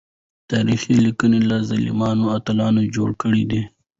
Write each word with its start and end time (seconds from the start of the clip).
تاريخ 0.51 0.81
ليکونکو 1.05 1.47
له 1.49 1.57
ظالمانو 1.69 2.25
اتلان 2.37 2.75
جوړ 2.95 3.09
کړي 3.21 3.43
دي. 3.51 3.61